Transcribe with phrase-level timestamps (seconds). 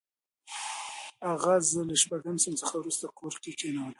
[1.31, 3.89] اغا زه له شپږم صنف څخه وروسته کور کې کښېنولم.